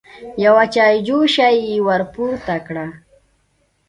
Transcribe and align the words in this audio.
يوه 0.43 0.63
چايجوشه 0.73 1.47
يې 1.65 1.75
ور 1.85 2.01
پورته 2.13 2.55
کړه. 2.67 2.85